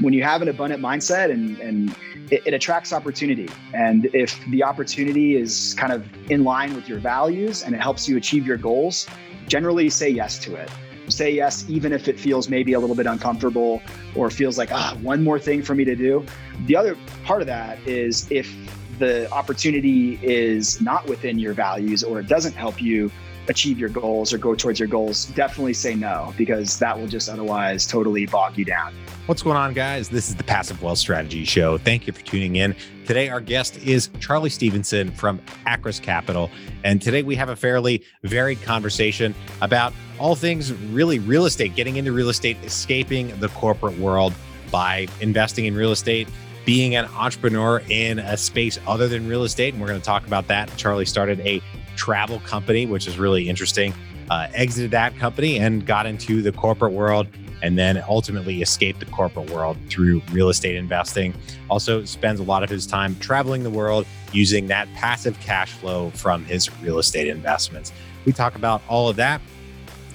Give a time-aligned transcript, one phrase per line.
[0.00, 1.94] when you have an abundant mindset and, and
[2.30, 3.48] it, it, attracts opportunity.
[3.72, 8.08] And if the opportunity is kind of in line with your values and it helps
[8.08, 9.06] you achieve your goals,
[9.46, 10.70] generally say yes to it.
[11.08, 13.80] Say yes, even if it feels maybe a little bit uncomfortable
[14.14, 16.26] or feels like, ah, one more thing for me to do.
[16.66, 18.52] The other part of that is if
[18.98, 23.10] the opportunity is not within your values or it doesn't help you
[23.48, 27.28] achieve your goals or go towards your goals, definitely say no because that will just
[27.28, 28.94] otherwise totally bog you down.
[29.26, 30.08] What's going on, guys?
[30.08, 31.78] This is the Passive Wealth Strategy Show.
[31.78, 32.76] Thank you for tuning in.
[33.06, 36.50] Today, our guest is Charlie Stevenson from Akras Capital.
[36.84, 41.96] And today, we have a fairly varied conversation about all things really real estate, getting
[41.96, 44.32] into real estate, escaping the corporate world
[44.70, 46.28] by investing in real estate
[46.66, 49.72] being an entrepreneur in a space other than real estate.
[49.72, 50.70] And we're going to talk about that.
[50.76, 51.62] Charlie started a
[51.96, 53.94] travel company, which is really interesting.
[54.30, 57.28] Uh, exited that company and got into the corporate world
[57.62, 61.34] and then ultimately escaped the corporate world through real estate investing.
[61.70, 66.10] Also, spends a lot of his time traveling the world using that passive cash flow
[66.10, 67.92] from his real estate investments.
[68.24, 69.40] We talk about all of that.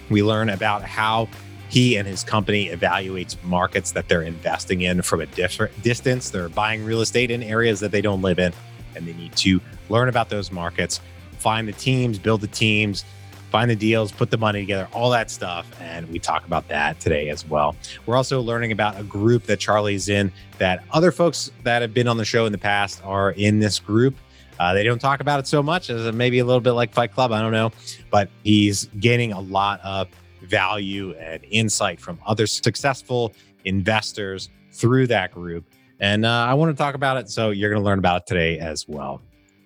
[0.10, 1.30] We learn about how
[1.70, 6.30] he and his company evaluates markets that they're investing in from a different distance.
[6.30, 8.52] They're buying real estate in areas that they don't live in,
[8.96, 11.00] and they need to learn about those markets,
[11.42, 13.04] find the teams, build the teams,
[13.50, 15.70] find the deals, put the money together, all that stuff.
[15.82, 17.76] And we talk about that today as well.
[18.06, 22.08] We're also learning about a group that Charlie's in that other folks that have been
[22.08, 24.16] on the show in the past are in this group.
[24.60, 27.12] Uh, they don't talk about it so much as maybe a little bit like Fight
[27.12, 27.32] Club.
[27.32, 27.72] I don't know,
[28.12, 30.08] but he's gaining a lot of
[30.44, 33.34] value and insight from other successful
[33.66, 35.66] investors through that group.
[36.00, 37.30] And uh, I want to talk about it.
[37.30, 39.22] So you're going to learn about it today as well.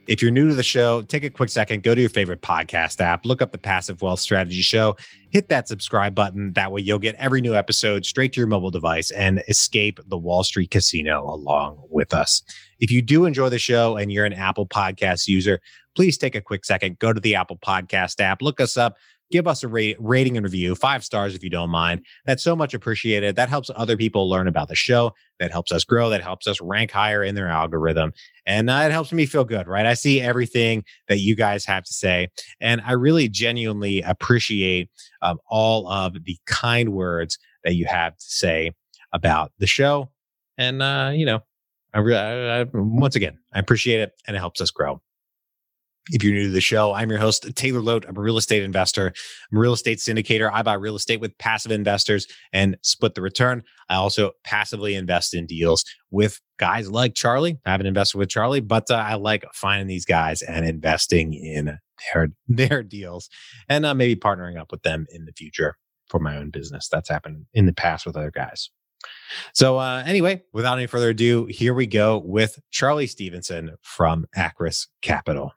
[0.08, 3.02] If you're new to the show, take a quick second, go to your favorite podcast
[3.02, 4.96] app, look up the Passive Wealth Strategy Show,
[5.32, 6.54] hit that subscribe button.
[6.54, 10.18] That way, you'll get every new episode straight to your mobile device and escape the
[10.18, 12.44] Wall Street casino along with us.
[12.80, 15.60] If you do enjoy the show and you're an Apple Podcast user,
[15.96, 18.98] please take a quick second, go to the Apple Podcast app, look us up,
[19.32, 22.06] give us a rate, rating and review, five stars if you don't mind.
[22.26, 23.36] That's so much appreciated.
[23.36, 25.14] That helps other people learn about the show.
[25.40, 26.10] That helps us grow.
[26.10, 28.14] That helps us rank higher in their algorithm.
[28.46, 29.86] And uh, it helps me feel good, right?
[29.86, 32.30] I see everything that you guys have to say.
[32.62, 34.90] And I really genuinely appreciate
[35.22, 38.72] um, all of the kind words that you have to say
[39.12, 40.12] about the show.
[40.58, 41.42] And, uh, you know,
[41.94, 45.02] I, I, I, once again, I appreciate it and it helps us grow.
[46.12, 48.08] If you're new to the show, I'm your host, Taylor Loht.
[48.08, 49.12] I'm a real estate investor.
[49.52, 50.52] I'm a real estate syndicator.
[50.54, 53.64] I buy real estate with passive investors and split the return.
[53.90, 57.58] I also passively invest in deals with guys like Charlie.
[57.66, 61.80] I haven't invested with Charlie, but uh, I like finding these guys and investing in
[62.14, 63.28] their, their deals
[63.68, 65.76] and uh, maybe partnering up with them in the future
[66.08, 66.88] for my own business.
[66.88, 68.70] That's happened in the past with other guys.
[69.54, 74.88] So, uh, anyway, without any further ado, here we go with Charlie Stevenson from Akras
[75.02, 75.52] Capital.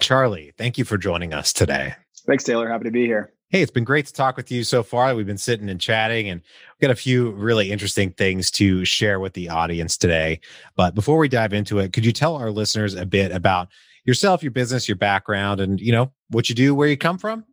[0.00, 1.94] Charlie, thank you for joining us today.
[2.26, 2.68] Thanks, Taylor.
[2.68, 3.32] Happy to be here.
[3.50, 5.14] Hey, it's been great to talk with you so far.
[5.14, 9.20] We've been sitting and chatting and we've got a few really interesting things to share
[9.20, 10.40] with the audience today.
[10.76, 13.68] But before we dive into it, could you tell our listeners a bit about
[14.04, 17.44] yourself, your business, your background, and you know, what you do, where you come from?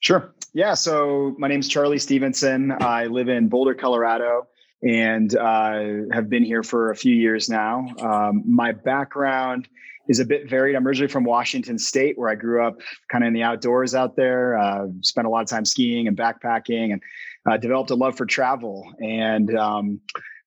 [0.00, 0.34] Sure.
[0.52, 0.74] Yeah.
[0.74, 2.72] So my name is Charlie Stevenson.
[2.78, 4.46] I live in Boulder, Colorado,
[4.82, 7.86] and uh, have been here for a few years now.
[7.98, 9.68] Um, my background
[10.08, 10.76] is a bit varied.
[10.76, 12.80] I'm originally from Washington State, where I grew up
[13.10, 14.58] kind of in the outdoors out there.
[14.58, 17.02] Uh, spent a lot of time skiing and backpacking, and
[17.48, 18.86] uh, developed a love for travel.
[19.00, 20.00] And um,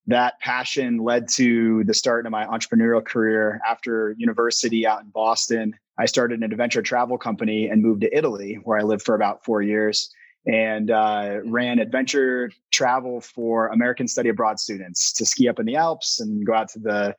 [0.07, 5.73] that passion led to the start of my entrepreneurial career after university out in Boston.
[5.97, 9.45] I started an adventure travel company and moved to Italy, where I lived for about
[9.45, 10.09] four years
[10.45, 15.75] and uh, ran adventure travel for American study abroad students to ski up in the
[15.75, 17.15] Alps and go out to the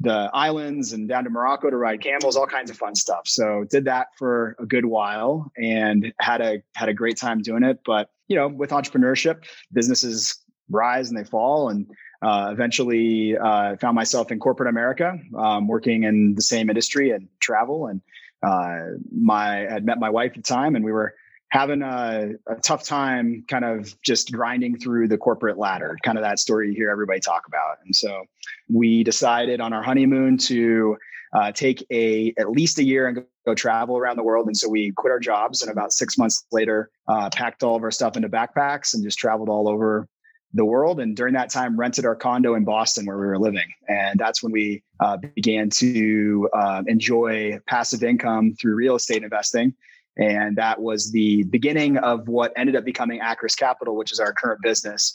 [0.00, 3.22] the islands and down to Morocco to ride camels, all kinds of fun stuff.
[3.26, 7.62] So did that for a good while and had a had a great time doing
[7.62, 7.80] it.
[7.84, 10.38] But you know, with entrepreneurship, businesses
[10.70, 11.86] rise and they fall, and
[12.22, 17.28] uh, eventually uh, found myself in corporate America, um, working in the same industry and
[17.40, 17.86] travel.
[17.86, 18.00] And
[18.42, 21.14] uh, my I had met my wife at the time, and we were
[21.52, 26.24] having a, a, tough time kind of just grinding through the corporate ladder, kind of
[26.24, 27.76] that story you hear everybody talk about.
[27.84, 28.24] And so
[28.70, 30.96] we decided on our honeymoon to
[31.34, 34.46] uh, take a at least a year and go, travel around the world.
[34.46, 37.82] And so we quit our jobs and about six months later, uh, packed all of
[37.82, 40.08] our stuff into backpacks and just traveled all over
[40.54, 41.00] the world.
[41.00, 43.68] And during that time, rented our condo in Boston where we were living.
[43.88, 49.74] And that's when we uh, began to uh, enjoy passive income through real estate investing
[50.16, 54.32] and that was the beginning of what ended up becoming Akras Capital, which is our
[54.32, 55.14] current business.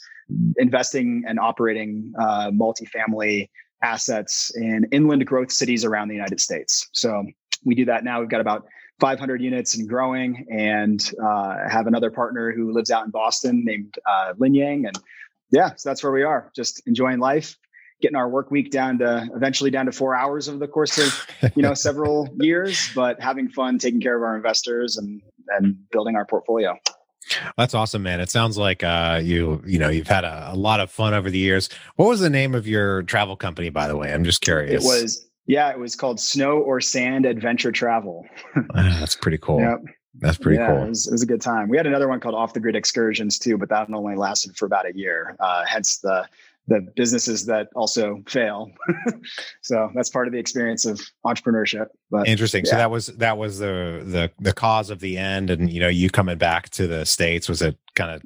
[0.58, 3.48] investing and operating uh, multifamily
[3.82, 6.88] assets in inland growth cities around the United States.
[6.92, 7.24] So
[7.64, 8.20] we do that now.
[8.20, 8.66] We've got about
[9.00, 13.94] 500 units and growing, and uh, have another partner who lives out in Boston named
[14.06, 14.86] uh, Lin Yang.
[14.86, 14.98] And
[15.50, 17.56] yeah, so that's where we are, just enjoying life,
[18.00, 21.54] getting our work week down to eventually down to four hours over the course of
[21.56, 25.22] you know several years, but having fun, taking care of our investors, and
[25.56, 26.76] and building our portfolio.
[27.56, 28.20] That's awesome, man.
[28.20, 31.30] It sounds like uh, you you know you've had a, a, lot of fun over
[31.30, 31.68] the years.
[31.96, 34.12] What was the name of your travel company, by the way?
[34.12, 34.82] I'm just curious.
[34.82, 38.26] It was yeah, it was called Snow or Sand Adventure Travel.
[38.56, 39.60] ah, that's pretty cool.
[39.60, 39.80] Yep.
[40.20, 40.82] That's pretty yeah, cool.
[40.84, 41.68] It was, it was, a good time.
[41.68, 44.66] We had another one called Off the Grid Excursions too, but that only lasted for
[44.66, 45.36] about a year.
[45.38, 46.26] Uh, hence the
[46.68, 48.70] the businesses that also fail.
[49.62, 51.86] so that's part of the experience of entrepreneurship.
[52.10, 52.64] But interesting.
[52.64, 52.72] Yeah.
[52.72, 55.88] So that was that was the the the cause of the end, and you know,
[55.88, 58.22] you coming back to the states was it kind of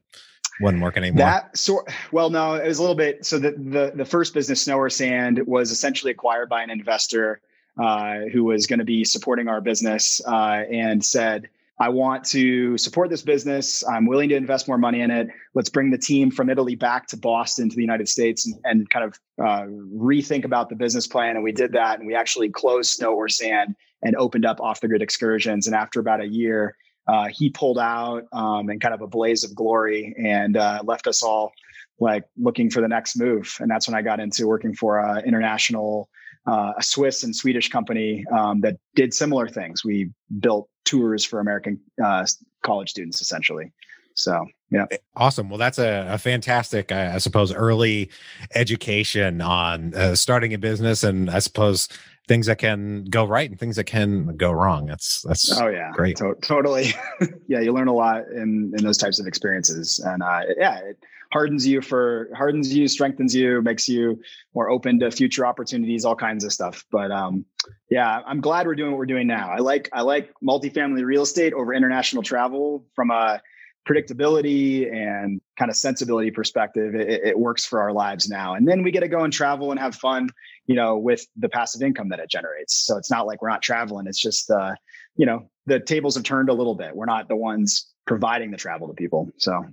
[0.60, 1.24] wasn't working anymore.
[1.24, 3.24] That sort well, no, it was a little bit.
[3.24, 7.40] So the the the first business, Snow or Sand, was essentially acquired by an investor
[7.80, 11.48] uh, who was going to be supporting our business uh, and said
[11.82, 13.82] I want to support this business.
[13.88, 15.26] I'm willing to invest more money in it.
[15.54, 18.88] Let's bring the team from Italy back to Boston to the United States and, and
[18.88, 21.34] kind of uh, rethink about the business plan.
[21.34, 21.98] And we did that.
[21.98, 25.66] And we actually closed Snow or Sand and opened up off the grid excursions.
[25.66, 26.76] And after about a year,
[27.08, 31.08] uh, he pulled out um, in kind of a blaze of glory and uh, left
[31.08, 31.50] us all
[31.98, 33.56] like looking for the next move.
[33.58, 36.08] And that's when I got into working for an international,
[36.46, 39.84] uh, a Swiss and Swedish company um, that did similar things.
[39.84, 40.10] We
[40.40, 42.26] built tours for American uh,
[42.62, 43.72] college students, essentially.
[44.14, 44.86] So, yeah.
[45.16, 45.48] Awesome.
[45.48, 48.10] Well, that's a, a fantastic, I suppose, early
[48.54, 51.88] education on uh, starting a business and I suppose
[52.28, 54.86] things that can go right and things that can go wrong.
[54.86, 56.16] That's, that's, oh, yeah, great.
[56.16, 56.94] To- totally.
[57.48, 57.60] yeah.
[57.60, 59.98] You learn a lot in, in those types of experiences.
[60.04, 60.98] And uh, yeah, it
[61.32, 64.20] hardens you for, hardens you, strengthens you, makes you
[64.54, 66.84] more open to future opportunities, all kinds of stuff.
[66.92, 67.46] But um,
[67.90, 69.50] yeah, I'm glad we're doing what we're doing now.
[69.50, 73.40] I like I like multifamily real estate over international travel from a
[73.88, 76.94] predictability and kind of sensibility perspective.
[76.94, 79.70] It, it works for our lives now, and then we get to go and travel
[79.70, 80.28] and have fun,
[80.66, 82.86] you know, with the passive income that it generates.
[82.86, 84.74] So it's not like we're not traveling; it's just uh,
[85.16, 86.94] you know the tables have turned a little bit.
[86.94, 89.30] We're not the ones providing the travel to people.
[89.38, 89.64] So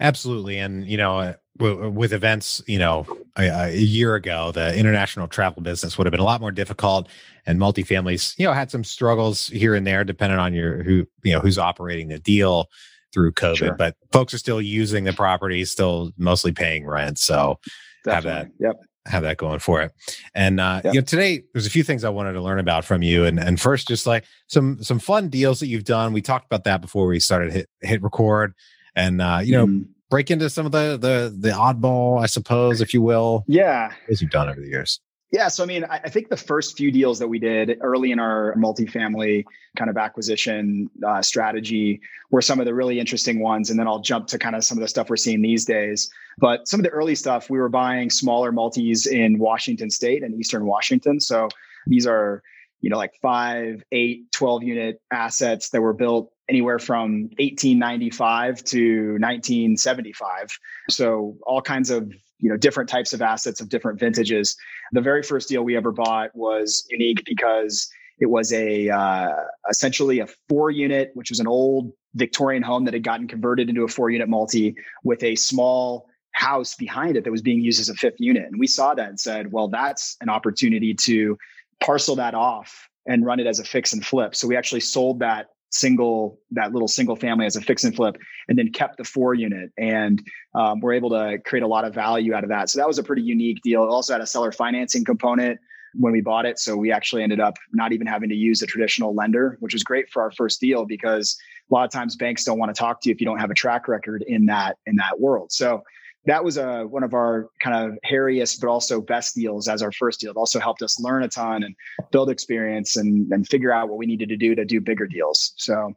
[0.00, 3.06] Absolutely, and you know, uh, with events, you know,
[3.36, 7.08] a, a, year ago, the international travel business would have been a lot more difficult,
[7.46, 11.32] and multifamilies, you know, had some struggles here and there, depending on your who you
[11.32, 12.68] know who's operating the deal
[13.12, 13.56] through COVID.
[13.56, 13.74] Sure.
[13.74, 17.58] But folks are still using the property, still mostly paying rent, so
[18.04, 18.30] Definitely.
[18.30, 18.52] have that.
[18.58, 18.76] Yep.
[19.06, 19.92] Have that going for it,
[20.34, 20.94] and uh, yep.
[20.94, 23.38] you know today there's a few things I wanted to learn about from you, and
[23.38, 26.12] and first just like some some fun deals that you've done.
[26.12, 28.52] We talked about that before we started hit hit record
[28.96, 29.86] and uh, you know, mm.
[30.10, 33.44] break into some of the the the oddball, I suppose, if you will.
[33.46, 35.00] Yeah, as you've done over the years.
[35.32, 38.20] Yeah, so I mean, I think the first few deals that we did early in
[38.20, 39.44] our multifamily
[39.76, 42.00] kind of acquisition uh, strategy
[42.30, 44.78] were some of the really interesting ones, and then I'll jump to kind of some
[44.78, 46.08] of the stuff we're seeing these days.
[46.38, 50.32] But some of the early stuff, we were buying smaller multis in Washington State and
[50.38, 51.18] Eastern Washington.
[51.20, 51.48] So
[51.88, 52.42] these are
[52.80, 59.12] you know like five, eight, 12 unit assets that were built anywhere from 1895 to
[59.18, 60.58] 1975.
[60.90, 64.56] So all kinds of you know different types of assets of different vintages.
[64.92, 69.34] The very first deal we ever bought was unique because it was a uh,
[69.70, 73.84] essentially a four unit, which was an old Victorian home that had gotten converted into
[73.84, 74.74] a four unit multi
[75.04, 78.44] with a small house behind it that was being used as a fifth unit.
[78.44, 81.36] And we saw that and said, well, that's an opportunity to
[81.80, 84.34] parcel that off and run it as a fix and flip.
[84.34, 88.16] So we actually sold that single that little single family as a fix and flip
[88.48, 90.22] and then kept the four unit and
[90.54, 92.70] um, we're able to create a lot of value out of that.
[92.70, 93.82] So that was a pretty unique deal.
[93.82, 95.58] It also had a seller financing component
[95.94, 96.58] when we bought it.
[96.58, 99.82] So we actually ended up not even having to use a traditional lender which was
[99.82, 101.36] great for our first deal because
[101.70, 103.50] a lot of times banks don't want to talk to you if you don't have
[103.50, 105.52] a track record in that in that world.
[105.52, 105.82] So
[106.26, 109.82] that was a, uh, one of our kind of hairiest but also best deals as
[109.82, 110.32] our first deal.
[110.32, 111.74] It also helped us learn a ton and
[112.10, 115.54] build experience and, and figure out what we needed to do to do bigger deals.
[115.56, 115.94] So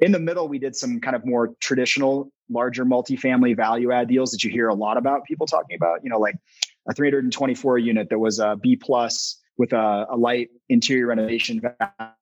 [0.00, 4.30] in the middle, we did some kind of more traditional, larger multifamily value add deals
[4.32, 6.36] that you hear a lot about people talking about, you know, like
[6.88, 11.60] a 324 unit that was a B plus with a, a light interior renovation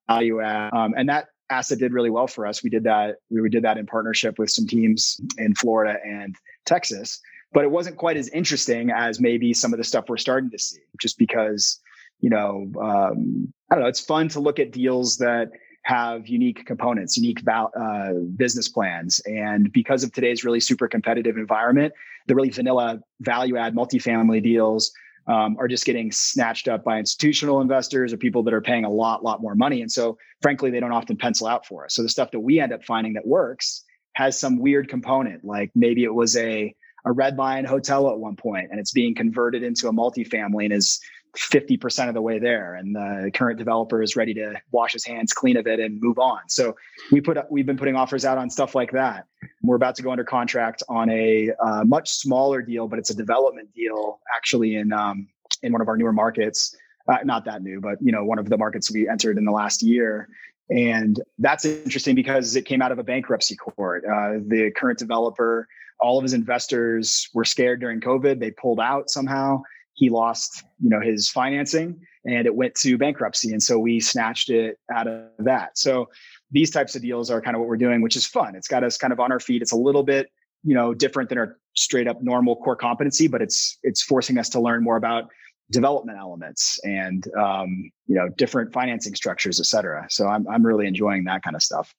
[0.09, 0.73] value add.
[0.73, 2.63] Um, and that asset did really well for us.
[2.63, 3.17] We did that.
[3.31, 6.35] We did that in partnership with some teams in Florida and
[6.65, 7.21] Texas
[7.55, 10.59] but it wasn't quite as interesting as maybe some of the stuff we're starting to
[10.59, 11.81] see just because
[12.21, 15.51] you know um, i don't know it's fun to look at deals that
[15.85, 19.21] have unique components, unique uh, business plans.
[19.27, 21.93] And because of today's really super competitive environment,
[22.27, 24.93] the really vanilla value add multifamily deals
[25.27, 28.91] um, are just getting snatched up by institutional investors or people that are paying a
[28.91, 29.81] lot, lot more money.
[29.83, 31.95] And so, frankly, they don't often pencil out for us.
[31.95, 33.85] So the stuff that we end up finding that works
[34.15, 38.37] has some weird component, like maybe it was a a red line hotel at one
[38.37, 41.01] point and it's being converted into a multifamily and is
[41.37, 42.75] 50% of the way there.
[42.75, 46.19] And the current developer is ready to wash his hands clean of it and move
[46.19, 46.41] on.
[46.49, 46.77] So
[47.11, 49.27] we put we've been putting offers out on stuff like that.
[49.63, 53.15] We're about to go under contract on a uh, much smaller deal but it's a
[53.15, 55.29] development deal actually in um,
[55.63, 56.77] in one of our newer markets.
[57.07, 59.53] Uh, not that new but you know one of the markets we entered in the
[59.53, 60.29] last year.
[60.71, 64.03] And that's interesting because it came out of a bankruptcy court.
[64.07, 65.69] Uh, the current developer
[66.01, 68.41] all of his investors were scared during covid.
[68.41, 69.63] They pulled out somehow.
[69.95, 73.53] He lost you know his financing and it went to bankruptcy.
[73.53, 75.77] And so we snatched it out of that.
[75.77, 76.09] So
[76.51, 78.57] these types of deals are kind of what we're doing which is fun.
[78.57, 79.63] It's got us kind of on our feet.
[79.63, 80.31] It's a little bit
[80.65, 84.49] you know different than our straight up normal core competency but it's it's forcing us
[84.49, 85.29] to learn more about
[85.71, 90.07] development elements and um, you know different financing structures et cetera.
[90.11, 91.95] So i'm, I'm really enjoying that kind of stuff.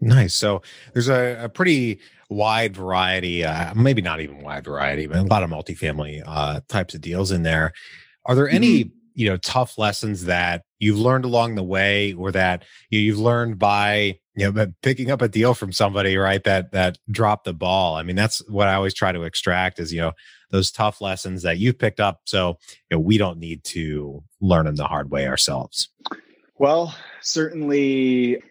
[0.00, 0.34] Nice.
[0.34, 5.22] So there's a, a pretty wide variety, uh, maybe not even wide variety, but a
[5.22, 7.72] lot of multifamily uh, types of deals in there.
[8.26, 8.96] Are there any, mm-hmm.
[9.14, 13.58] you know, tough lessons that you've learned along the way, or that you, have learned
[13.58, 16.44] by, you know, picking up a deal from somebody, right?
[16.44, 17.96] That that dropped the ball.
[17.96, 20.12] I mean, that's what I always try to extract is, you know,
[20.50, 22.58] those tough lessons that you've picked up, so
[22.90, 25.88] you know, we don't need to learn them the hard way ourselves.
[26.58, 28.42] Well, certainly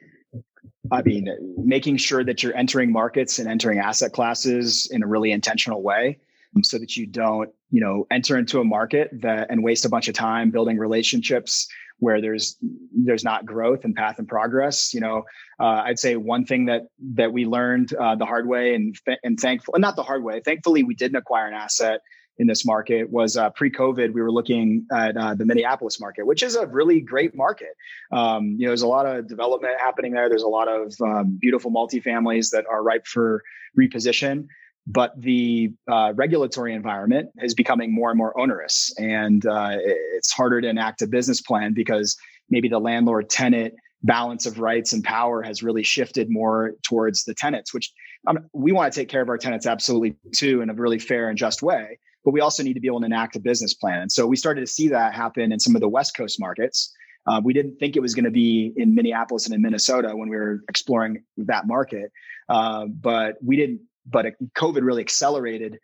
[0.91, 5.31] I mean, making sure that you're entering markets and entering asset classes in a really
[5.31, 6.19] intentional way
[6.55, 9.89] um, so that you don't, you know, enter into a market that and waste a
[9.89, 11.67] bunch of time building relationships
[11.99, 12.57] where there's
[12.95, 14.93] there's not growth and path and progress.
[14.93, 15.23] You know,
[15.59, 16.83] uh, I'd say one thing that
[17.15, 20.41] that we learned uh, the hard way and and thankful not the hard way.
[20.41, 22.01] Thankfully, we didn't acquire an asset
[22.39, 24.13] in this market was uh, pre-COVID.
[24.13, 27.75] We were looking at uh, the Minneapolis market, which is a really great market.
[28.11, 30.29] Um, you know, there's a lot of development happening there.
[30.29, 33.43] There's a lot of um, beautiful multifamilies that are ripe for
[33.77, 34.47] reposition.
[34.89, 40.61] But the uh, regulatory environment is becoming more and more onerous, and uh, it's harder
[40.61, 42.15] to enact a business plan because
[42.49, 47.73] maybe the landlord-tenant balance of rights and power has really shifted more towards the tenants,
[47.73, 47.91] which
[48.27, 51.27] um, we want to take care of our tenants absolutely too in a really fair
[51.27, 54.01] and just way but we also need to be able to enact a business plan.
[54.01, 56.93] And so we started to see that happen in some of the West Coast markets.
[57.25, 60.29] Uh, we didn't think it was going to be in Minneapolis and in Minnesota when
[60.29, 62.11] we were exploring that market,
[62.49, 63.81] uh, but we didn't.
[64.09, 65.79] But COVID really accelerated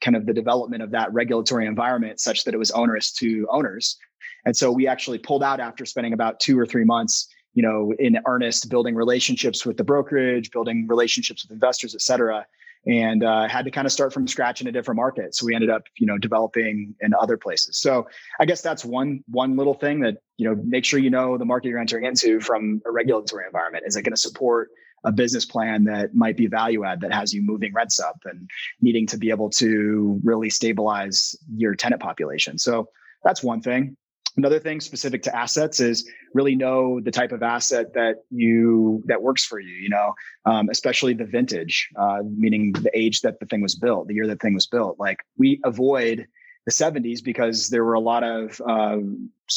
[0.00, 3.98] kind of the development of that regulatory environment such that it was onerous to owners.
[4.46, 7.92] And so we actually pulled out after spending about two or three months, you know,
[7.98, 12.46] in earnest, building relationships with the brokerage, building relationships with investors, et cetera,
[12.86, 15.34] and uh, had to kind of start from scratch in a different market.
[15.34, 17.78] So we ended up, you know, developing in other places.
[17.78, 18.06] So
[18.40, 21.44] I guess that's one one little thing that you know, make sure you know the
[21.44, 23.84] market you're entering into from a regulatory environment.
[23.86, 24.68] Is it going to support
[25.04, 28.48] a business plan that might be value add that has you moving rents up and
[28.80, 32.58] needing to be able to really stabilize your tenant population?
[32.58, 32.88] So
[33.24, 33.96] that's one thing.
[34.36, 39.22] Another thing specific to assets is really know the type of asset that you that
[39.22, 39.72] works for you.
[39.72, 40.14] You know,
[40.44, 44.26] um, especially the vintage, uh, meaning the age that the thing was built, the year
[44.26, 44.98] that thing was built.
[44.98, 46.26] Like we avoid
[46.66, 48.98] the 70s because there were a lot of uh,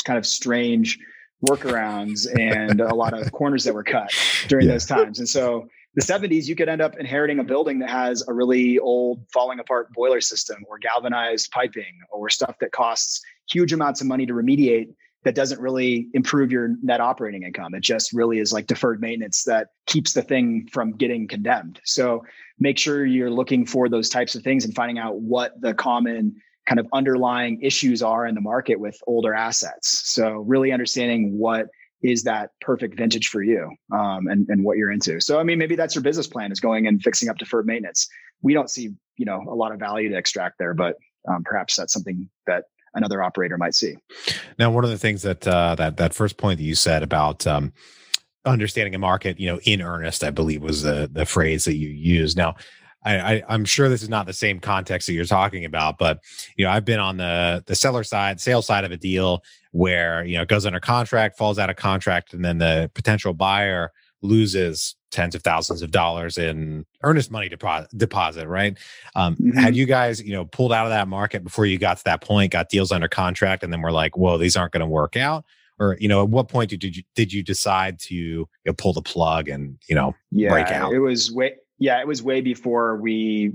[0.05, 0.99] kind of strange
[1.45, 4.11] workarounds and a lot of corners that were cut
[4.47, 4.73] during yeah.
[4.73, 5.19] those times.
[5.19, 8.77] And so the 70s, you could end up inheriting a building that has a really
[8.77, 13.21] old falling apart boiler system or galvanized piping or stuff that costs
[13.51, 14.87] huge amounts of money to remediate
[15.25, 17.73] that doesn't really improve your net operating income.
[17.73, 21.81] It just really is like deferred maintenance that keeps the thing from getting condemned.
[21.83, 22.23] So
[22.57, 26.35] make sure you're looking for those types of things and finding out what the common
[26.67, 30.03] kind of underlying issues are in the market with older assets.
[30.05, 31.67] So really understanding what
[32.01, 35.19] is that perfect vintage for you um, and, and what you're into.
[35.19, 38.07] So, I mean, maybe that's your business plan is going and fixing up deferred maintenance.
[38.41, 40.95] We don't see, you know, a lot of value to extract there, but
[41.27, 43.95] um, perhaps that's something that another operator might see.
[44.57, 47.45] Now, one of the things that uh, that that first point that you said about
[47.47, 47.73] um,
[48.45, 51.89] understanding a market, you know, in earnest, I believe was the the phrase that you
[51.89, 52.37] used.
[52.37, 52.55] Now,
[53.03, 56.19] I, I am sure this is not the same context that you're talking about, but
[56.57, 60.23] you know, I've been on the the seller side, sales side of a deal where
[60.25, 63.91] you know it goes under contract, falls out of contract, and then the potential buyer
[64.21, 68.77] loses tens of thousands of dollars in earnest money deposit, deposit right?
[69.15, 69.57] Um, mm-hmm.
[69.57, 72.21] Had you guys, you know, pulled out of that market before you got to that
[72.21, 75.15] point, got deals under contract, and then we're like, "Whoa, these aren't going to work
[75.15, 75.45] out,"
[75.79, 78.93] or you know, at what point did you did you decide to you know, pull
[78.93, 80.93] the plug and you know yeah, break out?
[80.93, 83.53] It was way yeah, it was way before we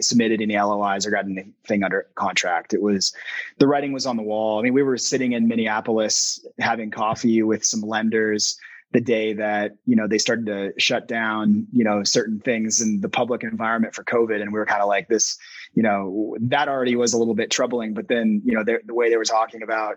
[0.00, 2.72] submitted any LOIs or got anything under contract.
[2.72, 3.12] It was
[3.58, 4.60] the writing was on the wall.
[4.60, 8.56] I mean, we were sitting in Minneapolis having coffee with some lenders
[8.92, 13.00] the day that you know they started to shut down you know certain things in
[13.00, 14.40] the public environment for covid.
[14.40, 15.38] And we were kind of like this
[15.74, 17.94] you know that already was a little bit troubling.
[17.94, 19.96] But then you know the way they were talking about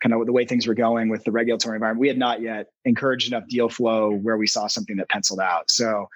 [0.00, 2.68] kind of the way things were going with the regulatory environment we had not yet
[2.84, 5.70] encouraged enough deal flow where we saw something that penciled out.
[5.70, 6.06] So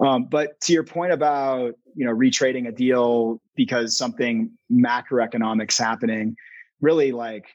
[0.00, 6.36] um, but to your point about you know retrading a deal because something macroeconomics happening
[6.80, 7.46] really like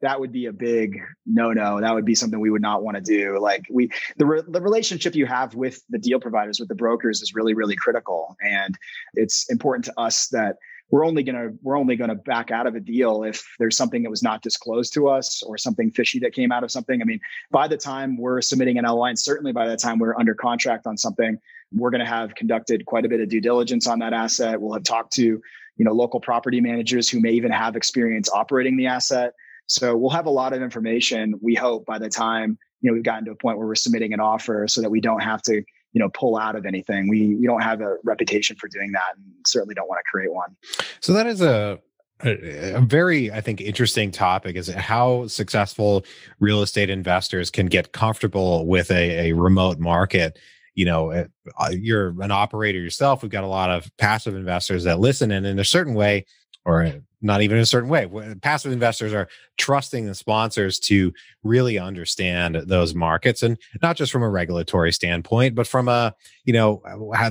[0.00, 2.96] that would be a big no no that would be something we would not want
[2.96, 3.38] to do.
[3.38, 7.22] Like we the, re, the relationship you have with the deal providers with the brokers
[7.22, 8.36] is really really critical.
[8.40, 8.76] And
[9.14, 10.56] it's important to us that
[10.90, 13.76] we're only going to we're only going to back out of a deal if there's
[13.76, 17.02] something that was not disclosed to us or something fishy that came out of something.
[17.02, 17.20] I mean
[17.50, 20.96] by the time we're submitting an LOI certainly by the time we're under contract on
[20.96, 21.38] something
[21.74, 24.60] we're going to have conducted quite a bit of due diligence on that asset.
[24.60, 28.76] We'll have talked to you know local property managers who may even have experience operating
[28.76, 29.34] the asset
[29.68, 33.04] so we'll have a lot of information, we hope, by the time, you know, we've
[33.04, 35.56] gotten to a point where we're submitting an offer so that we don't have to,
[35.56, 37.08] you know, pull out of anything.
[37.08, 40.32] We we don't have a reputation for doing that and certainly don't want to create
[40.32, 40.56] one.
[41.00, 41.78] So that is a
[42.24, 46.04] a, very i think interesting topic is how successful
[46.40, 50.36] real estate investors can get comfortable with a, a remote market
[50.74, 54.98] you know uh, you're an operator yourself we've got a lot of passive investors that
[54.98, 56.26] listen and in a certain way
[56.64, 58.08] or not even in a certain way.
[58.42, 64.22] Passive investors are trusting the sponsors to really understand those markets and not just from
[64.22, 66.82] a regulatory standpoint, but from a, you know,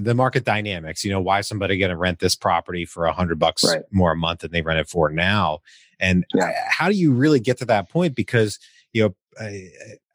[0.01, 3.13] the market dynamics, you know, why is somebody going to rent this property for a
[3.13, 3.83] hundred bucks right.
[3.91, 5.59] more a month than they rent it for now.
[5.99, 6.51] And yeah.
[6.67, 8.13] how do you really get to that point?
[8.13, 8.59] Because,
[8.93, 9.49] you know, uh,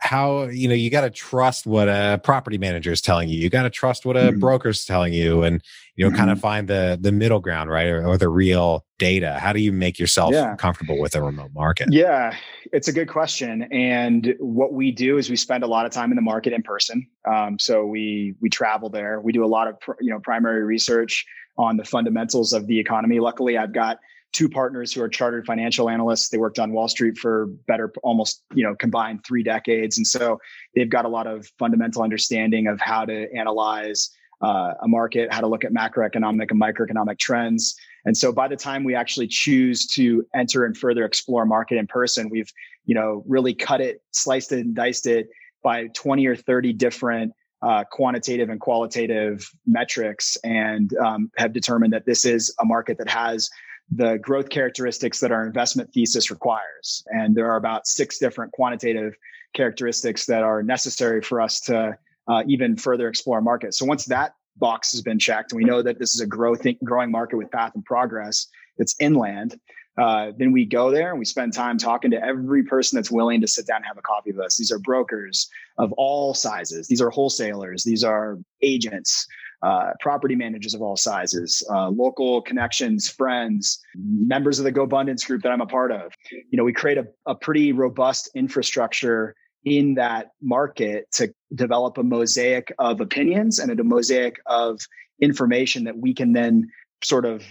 [0.02, 3.48] how you know you got to trust what a property manager is telling you you
[3.48, 4.40] got to trust what a mm-hmm.
[4.40, 5.62] broker's telling you and
[5.94, 6.18] you know mm-hmm.
[6.18, 9.60] kind of find the the middle ground right or, or, the real data how do
[9.60, 10.56] you make yourself yeah.
[10.56, 12.34] comfortable with a remote market yeah
[12.72, 16.10] it's a good question and what we do is we spend a lot of time
[16.10, 19.68] in the market in person um, so we we travel there we do a lot
[19.68, 21.24] of you know primary research
[21.58, 24.00] on the fundamentals of the economy luckily i've got
[24.32, 26.30] two partners who are chartered financial analysts.
[26.30, 29.96] They worked on Wall Street for better, almost, you know, combined three decades.
[29.96, 30.38] And so
[30.74, 35.40] they've got a lot of fundamental understanding of how to analyze uh, a market, how
[35.40, 37.76] to look at macroeconomic and microeconomic trends.
[38.04, 41.86] And so by the time we actually choose to enter and further explore market in
[41.86, 42.50] person, we've,
[42.84, 45.28] you know, really cut it, sliced it and diced it
[45.62, 52.04] by 20 or 30 different uh, quantitative and qualitative metrics and um, have determined that
[52.06, 53.48] this is a market that has
[53.90, 57.04] the growth characteristics that our investment thesis requires.
[57.08, 59.14] And there are about six different quantitative
[59.54, 61.96] characteristics that are necessary for us to
[62.28, 63.78] uh, even further explore markets.
[63.78, 66.66] So once that box has been checked, and we know that this is a growth,
[66.84, 68.46] growing market with path and progress
[68.78, 69.58] that's inland,
[69.98, 73.40] uh, then we go there and we spend time talking to every person that's willing
[73.42, 74.56] to sit down and have a coffee with us.
[74.56, 76.88] These are brokers of all sizes.
[76.88, 77.84] These are wholesalers.
[77.84, 79.26] These are agents
[79.62, 85.42] uh, property managers of all sizes, uh, local connections, friends, members of the GoBundance group
[85.42, 86.12] that I'm a part of.
[86.30, 92.02] You know, we create a, a pretty robust infrastructure in that market to develop a
[92.02, 94.80] mosaic of opinions and a mosaic of
[95.20, 96.68] information that we can then
[97.04, 97.44] sort of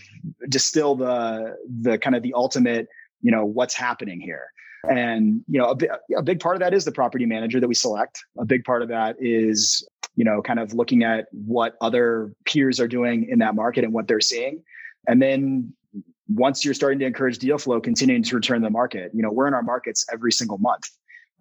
[0.50, 2.88] distill the the kind of the ultimate
[3.22, 4.46] you know what's happening here
[4.90, 7.76] and you know a, a big part of that is the property manager that we
[7.76, 12.34] select a big part of that is you know, kind of looking at what other
[12.46, 14.64] peers are doing in that market and what they're seeing.
[15.08, 15.74] And then
[16.34, 19.12] once you're starting to encourage deal flow, continuing to return to the market.
[19.14, 20.90] You know, we're in our markets every single month.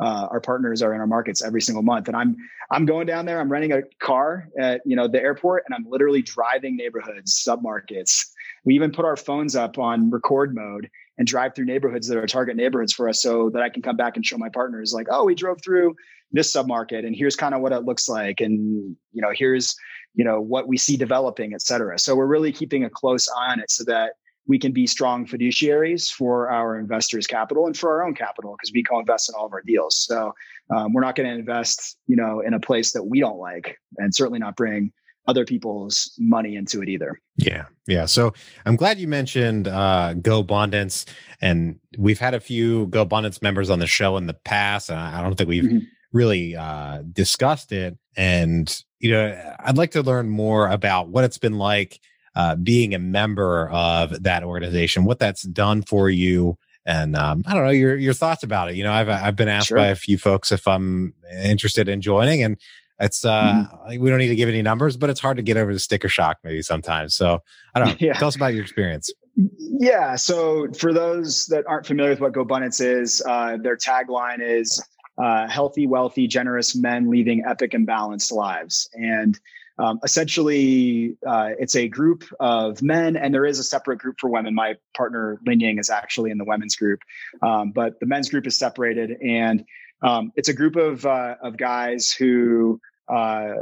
[0.01, 2.35] Uh, our partners are in our markets every single month, and I'm
[2.71, 3.39] I'm going down there.
[3.39, 8.27] I'm renting a car at you know the airport, and I'm literally driving neighborhoods, submarkets.
[8.65, 10.89] We even put our phones up on record mode
[11.21, 13.97] and drive through neighborhoods that are target neighborhoods for us, so that I can come
[13.97, 15.95] back and show my partners like, oh, we drove through
[16.33, 19.75] this submarket and here's kind of what it looks like and you know here's
[20.15, 21.99] you know what we see developing et cetera.
[21.99, 24.13] So we're really keeping a close eye on it so that
[24.47, 28.73] we can be strong fiduciaries for our investors capital and for our own capital because
[28.73, 29.97] we co-invest in all of our deals.
[29.97, 30.33] So
[30.75, 33.77] um, we're not going to invest you know in a place that we don't like
[33.99, 34.93] and certainly not bring
[35.31, 37.19] other people's money into it either.
[37.37, 37.65] Yeah.
[37.87, 38.05] Yeah.
[38.05, 38.35] So
[38.67, 41.07] I'm glad you mentioned uh GoBundance
[41.41, 44.91] and we've had a few GoBundance members on the show in the past.
[44.91, 45.79] And I don't think we've mm-hmm
[46.13, 47.97] really uh, discussed it.
[48.17, 52.01] And, you know, I'd like to learn more about what it's been like
[52.35, 57.55] uh, being a member of that organization, what that's done for you and um, I
[57.55, 58.77] don't know your your thoughts about it.
[58.77, 59.77] You know, I've I've been asked sure.
[59.77, 62.57] by a few folks if I'm interested in joining, and
[63.01, 64.01] it's uh mm-hmm.
[64.01, 66.09] we don't need to give any numbers, but it's hard to get over the sticker
[66.09, 67.15] shock maybe sometimes.
[67.15, 67.43] So
[67.75, 67.97] I don't know.
[68.01, 68.15] Yeah.
[68.15, 69.11] Tell us about your experience.
[69.59, 70.17] Yeah.
[70.17, 74.83] So for those that aren't familiar with what GoBundance is, uh, their tagline is
[75.19, 79.39] uh, "Healthy, wealthy, generous men leading epic and balanced lives." And
[79.79, 84.29] um, essentially, uh, it's a group of men, and there is a separate group for
[84.29, 84.55] women.
[84.55, 87.01] My partner Lin Yang is actually in the women's group,
[87.41, 89.65] um, but the men's group is separated, and
[90.03, 93.55] um, it's a group of uh, of guys who uh,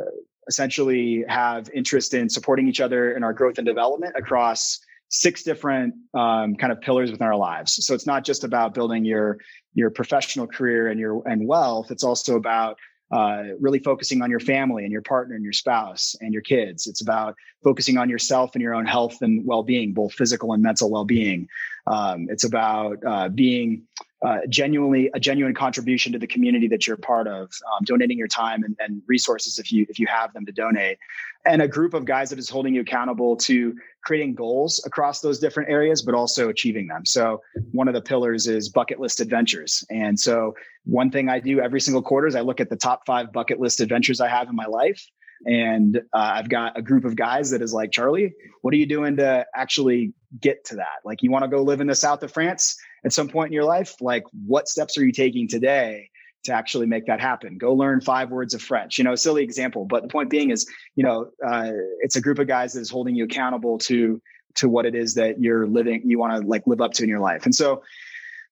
[0.49, 4.81] essentially have interest in supporting each other in our growth and development across
[5.11, 7.85] six different um, kind of pillars within our lives.
[7.85, 9.39] So it's not just about building your
[9.75, 11.91] your professional career and your and wealth.
[11.91, 12.77] It's also about
[13.11, 16.87] uh, really focusing on your family and your partner and your spouse and your kids.
[16.87, 20.63] It's about focusing on yourself and your own health and well being, both physical and
[20.63, 21.49] mental well being.
[21.87, 23.85] Um, it's about uh, being
[24.21, 28.27] uh, genuinely a genuine contribution to the community that you're part of, um, donating your
[28.27, 30.99] time and, and, resources if you if you have them to donate,
[31.45, 35.39] and a group of guys that is holding you accountable to creating goals across those
[35.39, 37.07] different areas, but also achieving them.
[37.07, 40.55] So one of the pillars is bucket list adventures, and so
[40.85, 43.61] one thing I do every single quarter is I look at the top five bucket
[43.61, 45.05] list adventures I have in my life.
[45.47, 48.87] And uh, I've got a group of guys that is like, Charlie, what are you
[48.87, 51.01] doing to actually get to that?
[51.05, 52.77] Like, you want to go live in the south of France?
[53.05, 53.97] at some point in your life?
[54.01, 56.11] Like what steps are you taking today
[56.45, 57.59] to actually make that happen?
[57.59, 60.69] Go learn five words of french you know silly example but the point being is
[60.95, 64.21] you know uh, it's a group of guys that is holding you accountable to
[64.55, 67.09] to what it is that you're living you want to like live up to in
[67.09, 67.45] your life.
[67.45, 67.83] And so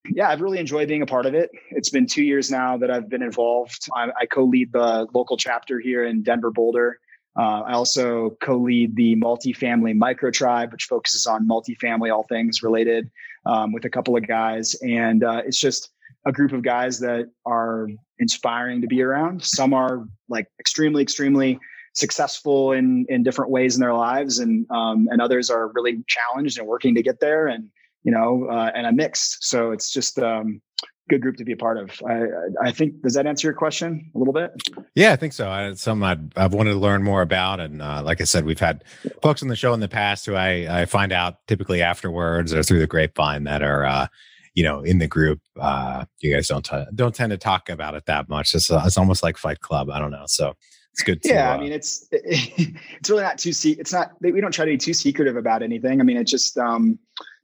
[0.09, 1.51] yeah i've really enjoyed being a part of it.
[1.71, 3.89] It's been two years now that i've been involved.
[3.95, 7.01] I, I co-lead the local chapter here in denver boulder
[7.37, 13.11] uh, I also co-lead the multifamily micro tribe, which focuses on multifamily, all things related,
[13.45, 15.91] um, with a couple of guys, and uh, it's just
[16.27, 19.45] a group of guys that are inspiring to be around.
[19.45, 21.59] Some are like extremely, extremely
[21.93, 26.59] successful in in different ways in their lives, and um, and others are really challenged
[26.59, 27.69] and working to get there, and
[28.03, 29.37] you know, uh, and a mix.
[29.41, 30.61] So it's just um,
[31.09, 31.91] good group to be a part of.
[32.07, 32.25] I,
[32.63, 34.53] I think does that answer your question a little bit?
[34.95, 35.53] Yeah, I think so.
[35.71, 38.61] It's something I'd, I've wanted to learn more about, and uh, like I said, we've
[38.61, 38.85] had
[39.23, 42.63] folks on the show in the past who I, I find out typically afterwards or
[42.63, 43.85] through the grapevine that are.
[43.85, 44.07] Uh,
[44.55, 47.95] you know, in the group, uh, you guys don't t- don't tend to talk about
[47.95, 48.55] it that much.
[48.55, 49.91] It's, uh, it's almost like Fight Club.
[49.91, 50.25] I don't know.
[50.25, 50.57] So
[50.93, 51.23] it's good.
[51.25, 53.53] To, yeah, I uh, mean, it's it's really not too.
[53.53, 54.13] Se- it's not.
[54.23, 56.01] We don't try to be too secretive about anything.
[56.01, 56.57] I mean, it's just.
[56.57, 56.99] um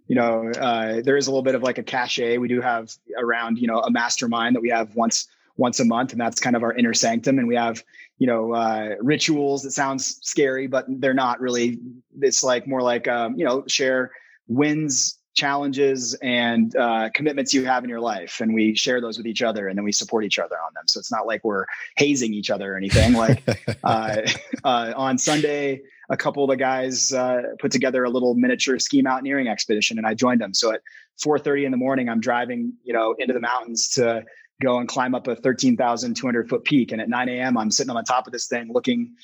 [0.08, 2.38] you know, uh, there is a little bit of like a cachet.
[2.38, 6.12] We do have around, you know, a mastermind that we have once once a month,
[6.12, 7.38] and that's kind of our inner sanctum.
[7.38, 7.82] And we have,
[8.18, 11.78] you know, uh, rituals that sounds scary, but they're not really.
[12.20, 14.12] It's like more like, um, you know, share
[14.48, 19.26] wins, challenges, and uh, commitments you have in your life, and we share those with
[19.26, 20.84] each other, and then we support each other on them.
[20.86, 23.12] So it's not like we're hazing each other or anything.
[23.12, 23.42] Like
[23.84, 24.22] uh,
[24.64, 25.82] uh, on Sunday
[26.12, 30.06] a couple of the guys uh, put together a little miniature ski mountaineering expedition, and
[30.06, 30.52] I joined them.
[30.52, 30.82] So at
[31.24, 34.22] 4:30 in the morning, I'm driving, you know, into the mountains to
[34.62, 37.56] go and climb up a 13,200 foot peak, and at 9 a.m.
[37.56, 39.14] I'm sitting on the top of this thing, looking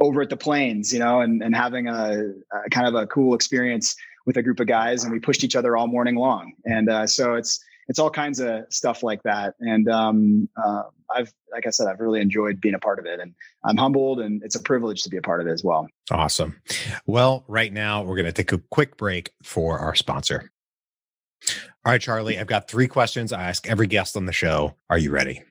[0.00, 3.34] over at the plains, you know, and and having a, a kind of a cool
[3.34, 3.94] experience
[4.26, 7.06] with a group of guys, and we pushed each other all morning long, and uh,
[7.06, 9.54] so it's it's all kinds of stuff like that.
[9.60, 13.20] And um, uh, I've, like I said, I've really enjoyed being a part of it,
[13.20, 15.88] and I'm humbled, and it's a privilege to be a part of it as well.
[16.10, 16.60] Awesome.
[17.06, 20.50] Well, right now we're going to take a quick break for our sponsor.
[21.84, 24.76] All right, Charlie, I've got three questions I ask every guest on the show.
[24.88, 25.42] Are you ready?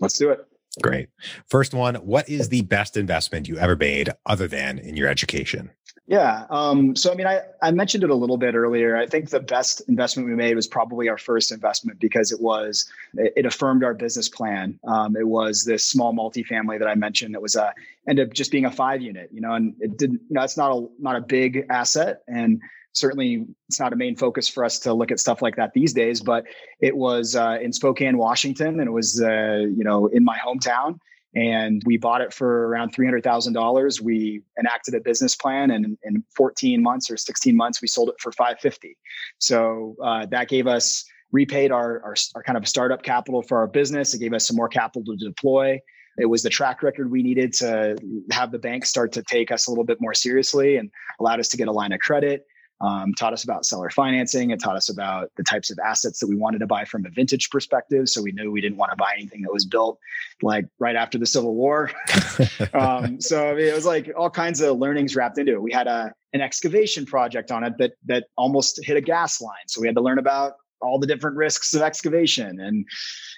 [0.00, 0.44] Let's do it.
[0.82, 1.08] Great.
[1.48, 5.70] First one What is the best investment you ever made other than in your education?
[6.08, 6.46] Yeah.
[6.48, 8.96] Um, so, I mean, I, I mentioned it a little bit earlier.
[8.96, 12.90] I think the best investment we made was probably our first investment because it was,
[13.12, 14.80] it, it affirmed our business plan.
[14.84, 17.74] Um, it was this small multifamily that I mentioned that was a,
[18.08, 20.56] ended up just being a five unit, you know, and it didn't, you know, it's
[20.56, 22.22] not a, not a big asset.
[22.26, 25.74] And certainly it's not a main focus for us to look at stuff like that
[25.74, 26.44] these days, but
[26.80, 31.00] it was uh, in Spokane, Washington, and it was, uh, you know, in my hometown
[31.34, 34.00] and we bought it for around $300,000.
[34.00, 38.16] We enacted a business plan and in 14 months or 16 months, we sold it
[38.20, 38.96] for 550.
[39.38, 43.66] So uh, that gave us repaid our, our, our kind of startup capital for our
[43.66, 44.14] business.
[44.14, 45.78] It gave us some more capital to deploy.
[46.18, 47.96] It was the track record we needed to
[48.32, 51.48] have the bank start to take us a little bit more seriously and allowed us
[51.48, 52.44] to get a line of credit
[52.80, 54.50] um, taught us about seller financing.
[54.50, 57.10] It taught us about the types of assets that we wanted to buy from a
[57.10, 58.08] vintage perspective.
[58.08, 59.98] So we knew we didn't want to buy anything that was built
[60.42, 61.90] like right after the Civil War.
[62.74, 65.62] um, so I mean, it was like all kinds of learnings wrapped into it.
[65.62, 69.66] We had a an excavation project on it that that almost hit a gas line.
[69.66, 72.86] So we had to learn about all the different risks of excavation and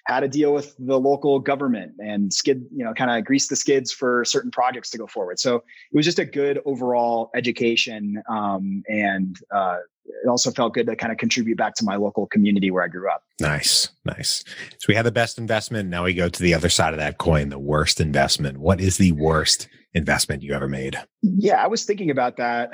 [0.07, 3.57] how to deal with the local government and skid, you know, kind of grease the
[3.57, 5.39] skids for certain projects to go forward.
[5.39, 8.23] So it was just a good overall education.
[8.29, 12.27] Um, and uh, it also felt good to kind of contribute back to my local
[12.27, 13.23] community where I grew up.
[13.41, 14.45] Nice, nice.
[14.79, 15.89] So we had the best investment.
[15.89, 18.59] Now we go to the other side of that coin, the worst investment.
[18.59, 20.97] What is the worst investment you ever made?
[21.23, 22.71] Yeah, I was thinking about that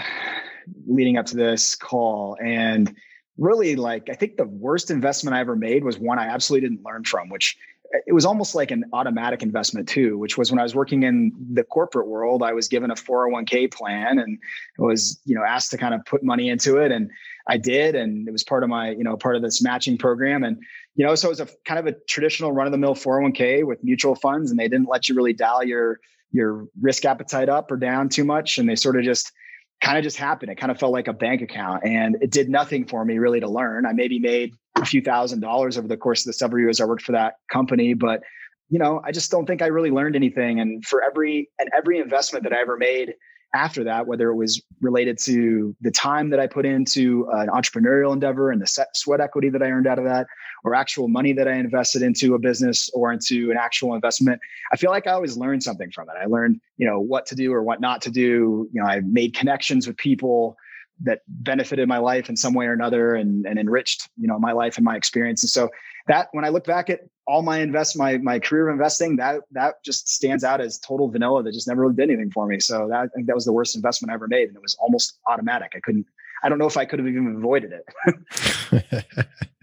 [0.87, 2.37] leading up to this call.
[2.43, 2.95] And
[3.39, 6.85] really, like, I think the worst investment I ever made was one I absolutely didn't
[6.85, 7.57] learn from, which
[7.95, 11.03] eh, it was almost like an automatic investment too, which was when I was working
[11.03, 14.39] in the corporate world, I was given a 401k plan and
[14.79, 16.93] was, you know, asked to kind of put money into it.
[16.93, 17.11] And
[17.49, 17.95] I did.
[17.95, 20.43] And it was part of my, you know, part of this matching program.
[20.43, 20.59] And,
[20.95, 23.65] you know, so it was a kind of a traditional run of the mill 401k
[23.65, 26.01] with mutual funds and they didn't let you really dial your,
[26.33, 28.59] your risk appetite up or down too much.
[28.59, 29.33] And they sort of just
[29.81, 30.51] kind of just happened.
[30.51, 33.41] It kind of felt like a bank account and it did nothing for me really
[33.41, 33.87] to learn.
[33.87, 36.85] I maybe made a few thousand dollars over the course of the several years I
[36.85, 38.23] worked for that company, but
[38.69, 40.59] you know, I just don't think I really learned anything.
[40.59, 43.15] And for every and every investment that I ever made
[43.57, 47.49] after that, whether it was related to the time that I put into uh, an
[47.49, 50.27] entrepreneurial endeavor and the sweat equity that I earned out of that,
[50.63, 54.41] or actual money that I invested into a business or into an actual investment,
[54.73, 56.15] I feel like I always learned something from it.
[56.21, 58.69] I learned, you know, what to do or what not to do.
[58.73, 60.57] You know, I made connections with people
[61.01, 64.53] that benefited my life in some way or another and, and enriched you know my
[64.53, 65.69] life and my experience and so
[66.07, 69.41] that when i look back at all my invest my my career of investing that
[69.51, 72.59] that just stands out as total vanilla that just never really did anything for me
[72.61, 74.77] so that i think that was the worst investment i ever made and it was
[74.81, 76.07] almost automatic i couldn't
[76.43, 79.07] i don't know if i could have even avoided it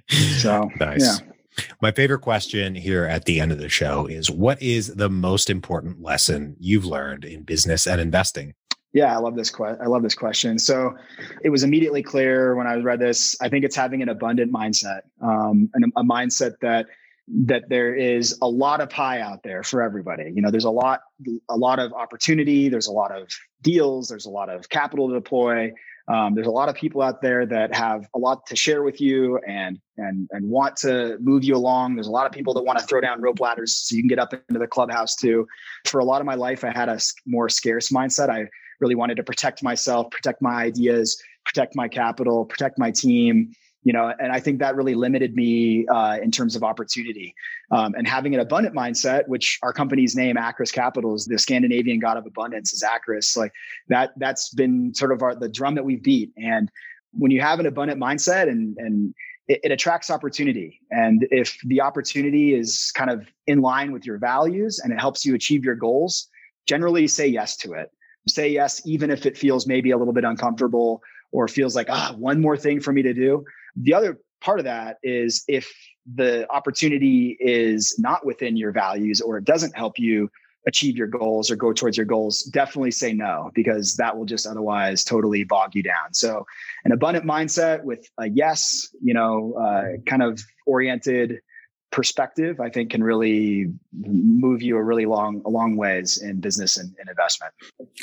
[0.40, 1.28] so nice yeah
[1.82, 5.50] my favorite question here at the end of the show is what is the most
[5.52, 8.54] important lesson you've learned in business and investing
[8.96, 9.82] yeah, I love this question.
[9.82, 10.60] I love this question.
[10.60, 10.96] So
[11.44, 13.36] it was immediately clear when I read this.
[13.42, 16.86] I think it's having an abundant mindset, um, and a mindset that
[17.28, 20.32] that there is a lot of pie out there for everybody.
[20.36, 21.02] You know, there's a lot,
[21.50, 22.70] a lot of opportunity.
[22.70, 23.30] There's a lot of
[23.62, 24.10] deals.
[24.10, 25.72] There's a lot of capital to deploy.
[26.08, 29.00] Um, there's a lot of people out there that have a lot to share with
[29.00, 31.96] you and and and want to move you along.
[31.96, 34.10] There's a lot of people that want to throw down rope ladders so you can
[34.10, 35.48] get up into the clubhouse too.
[35.86, 38.30] For a lot of my life, I had a more scarce mindset.
[38.30, 38.48] I
[38.82, 43.54] really wanted to protect myself, protect my ideas, protect my capital, protect my team.
[43.84, 47.36] You know, and I think that really limited me uh, in terms of opportunity.
[47.72, 52.00] Um, and having an abundant mindset, which our company's name, Akras Capital, is the Scandinavian
[52.00, 53.36] god of abundance, is Akras.
[53.36, 53.52] Like
[53.90, 56.32] that, that's been sort of our the drum that we've beat.
[56.38, 56.72] And
[57.12, 59.14] when you have an abundant mindset and and
[59.50, 60.80] it, it, attracts opportunity.
[60.90, 65.26] And if the opportunity is kind of in line with your values and it helps
[65.26, 66.30] you achieve your goals,
[66.66, 67.92] generally say yes to it
[68.28, 72.14] say yes, even if it feels maybe a little bit uncomfortable or feels like, ah,
[72.18, 73.44] one more thing for me to do.
[73.76, 75.72] The other part of that is if
[76.14, 80.30] the opportunity is not within your values or it doesn't help you
[80.66, 84.48] achieve your goals or go towards your goals, definitely say no because that will just
[84.48, 86.14] otherwise totally bog you down.
[86.14, 86.46] So,
[86.86, 91.42] an abundant mindset with a yes, you know, uh, kind of oriented
[91.94, 96.76] perspective, I think can really move you a really long, a long ways in business
[96.76, 97.54] and, and, investment.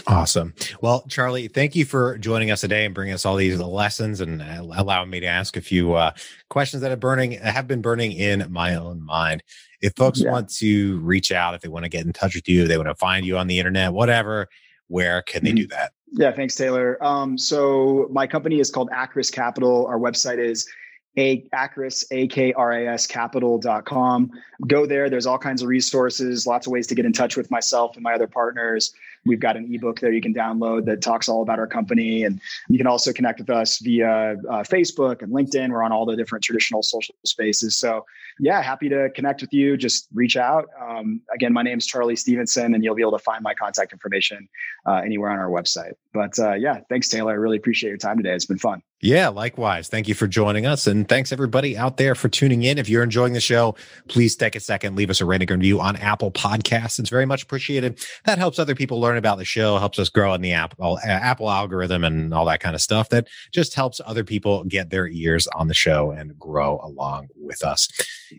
[0.07, 0.55] Awesome.
[0.81, 4.41] Well, Charlie, thank you for joining us today and bringing us all these lessons and
[4.43, 6.13] allowing me to ask a few uh,
[6.49, 9.43] questions that have burning have been burning in my own mind.
[9.83, 10.31] If folks yeah.
[10.31, 12.89] want to reach out, if they want to get in touch with you, they want
[12.89, 14.49] to find you on the internet, whatever,
[14.87, 15.57] where can they mm-hmm.
[15.57, 15.93] do that?
[16.13, 16.97] Yeah, thanks, Taylor.
[17.05, 19.87] Um, so my company is called Akras Capital.
[19.87, 20.69] Our website is
[21.17, 24.31] a Akras, A-K-R-A-S capital.com.
[24.67, 25.11] Go there.
[25.11, 28.03] There's all kinds of resources, lots of ways to get in touch with myself and
[28.03, 28.93] my other partners.
[29.27, 32.25] We've got an ebook there you can download that talks all about our company.
[32.25, 35.71] And you can also connect with us via uh, Facebook and LinkedIn.
[35.71, 37.77] We're on all the different traditional social spaces.
[37.77, 38.07] So,
[38.41, 39.77] yeah, happy to connect with you.
[39.77, 40.69] Just reach out.
[40.81, 43.93] Um, again, my name is Charlie Stevenson, and you'll be able to find my contact
[43.93, 44.49] information
[44.87, 45.93] uh, anywhere on our website.
[46.15, 47.33] But uh, yeah, thanks, Taylor.
[47.33, 48.33] I really appreciate your time today.
[48.33, 48.83] It's been fun.
[49.03, 49.89] Yeah, likewise.
[49.89, 50.87] Thank you for joining us.
[50.87, 52.77] And thanks everybody out there for tuning in.
[52.77, 53.75] If you're enjoying the show,
[54.09, 56.99] please take a second, leave us a rating and review on Apple Podcasts.
[56.99, 57.99] It's very much appreciated.
[58.27, 61.51] That helps other people learn about the show, helps us grow in the Apple, Apple
[61.51, 65.47] algorithm and all that kind of stuff that just helps other people get their ears
[65.55, 67.89] on the show and grow along with us.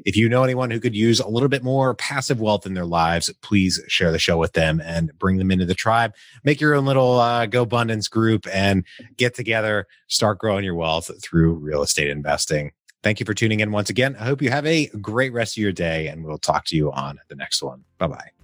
[0.05, 2.85] If you know anyone who could use a little bit more passive wealth in their
[2.85, 6.13] lives, please share the show with them and bring them into the tribe.
[6.43, 8.85] Make your own little uh, GoBundance group and
[9.17, 12.71] get together, start growing your wealth through real estate investing.
[13.03, 14.15] Thank you for tuning in once again.
[14.19, 16.91] I hope you have a great rest of your day, and we'll talk to you
[16.91, 17.83] on the next one.
[17.97, 18.40] Bye bye.